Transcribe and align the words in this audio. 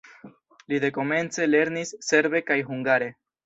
Li 0.73 0.79
dekomence 0.85 1.47
lernis 1.57 1.95
serbe 2.11 2.45
kaj 2.51 2.61
hungare. 2.75 3.15